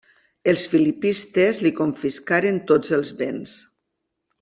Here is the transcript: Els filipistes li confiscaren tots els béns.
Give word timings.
Els 0.53 0.63
filipistes 0.71 1.61
li 1.67 1.73
confiscaren 1.83 2.61
tots 2.75 2.99
els 3.01 3.17
béns. 3.23 3.57